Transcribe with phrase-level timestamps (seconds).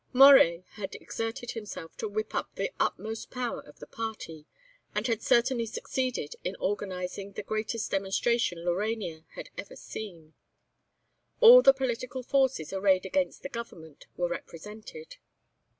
[0.13, 4.47] Moret had exerted himself to whip up the utmost power of the Party,
[4.95, 10.33] and had certainly succeeded in organising the greatest demonstration Laurania had ever seen.
[11.39, 15.17] All the political forces arrayed against the Government were represented.